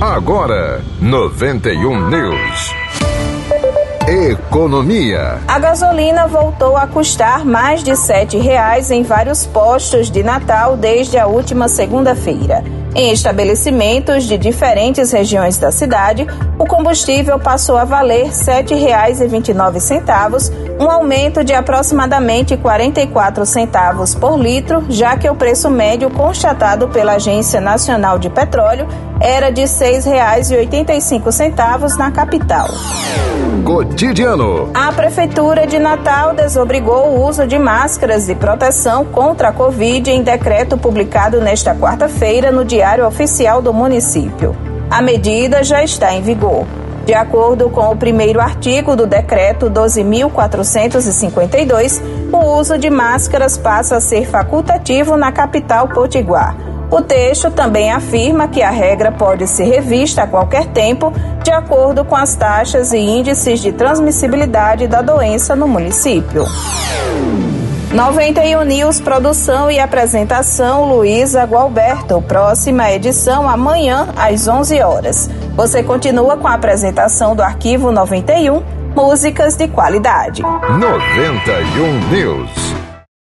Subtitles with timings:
[0.00, 2.74] Agora, 91 News.
[4.06, 5.40] Economia.
[5.48, 11.16] A gasolina voltou a custar mais de R$ reais em vários postos de Natal desde
[11.16, 12.62] a última segunda-feira.
[12.98, 16.26] Em estabelecimentos de diferentes regiões da cidade,
[16.58, 20.50] o combustível passou a valer R$ 7,29,
[20.80, 27.16] um aumento de aproximadamente 44 centavos por litro, já que o preço médio constatado pela
[27.16, 28.88] Agência Nacional de Petróleo
[29.20, 32.66] era de R$ 6,85 na capital.
[33.62, 34.70] Cotidiano.
[34.72, 40.22] A Prefeitura de Natal desobrigou o uso de máscaras de proteção contra a Covid em
[40.22, 44.54] decreto publicado nesta quarta-feira no Diário Oficial do município.
[44.88, 46.64] A medida já está em vigor.
[47.04, 52.00] De acordo com o primeiro artigo do decreto 12.452,
[52.32, 56.54] o uso de máscaras passa a ser facultativo na capital potiguar.
[56.88, 61.12] O texto também afirma que a regra pode ser revista a qualquer tempo,
[61.42, 66.44] de acordo com as taxas e índices de transmissibilidade da doença no município.
[67.96, 72.20] 91 News, produção e apresentação Luísa Gualberto.
[72.20, 75.30] Próxima edição amanhã às 11 horas.
[75.54, 78.62] Você continua com a apresentação do arquivo 91,
[78.94, 80.42] músicas de qualidade.
[80.42, 82.85] 91 News.